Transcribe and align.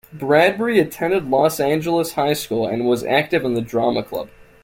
Bradbury 0.11 0.79
attended 0.79 1.29
Los 1.29 1.59
Angeles 1.59 2.13
High 2.13 2.33
School 2.33 2.65
and 2.65 2.87
was 2.87 3.03
active 3.03 3.45
in 3.45 3.53
the 3.53 3.61
drama 3.61 4.01
club. 4.01 4.29